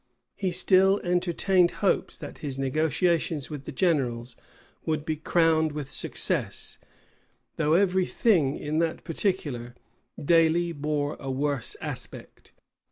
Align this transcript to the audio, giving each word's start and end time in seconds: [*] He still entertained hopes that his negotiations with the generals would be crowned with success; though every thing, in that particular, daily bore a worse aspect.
[*] 0.23 0.35
He 0.35 0.49
still 0.51 0.99
entertained 1.03 1.69
hopes 1.85 2.17
that 2.17 2.39
his 2.39 2.57
negotiations 2.57 3.51
with 3.51 3.65
the 3.65 3.71
generals 3.71 4.35
would 4.83 5.05
be 5.05 5.15
crowned 5.15 5.73
with 5.73 5.91
success; 5.91 6.79
though 7.57 7.73
every 7.73 8.07
thing, 8.07 8.57
in 8.57 8.79
that 8.79 9.03
particular, 9.03 9.75
daily 10.19 10.71
bore 10.71 11.17
a 11.19 11.29
worse 11.29 11.77
aspect. 11.81 12.51